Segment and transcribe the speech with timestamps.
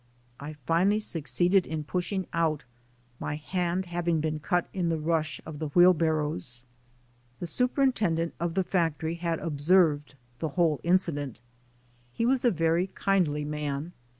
[0.39, 2.63] I finally succeeded in pushing out,
[3.19, 6.63] my hand having been cut in the rush of the wheelbarrows.
[7.39, 11.37] The superintendent of the factorv had observed the whole incident.
[12.13, 13.93] He was a very kindly man.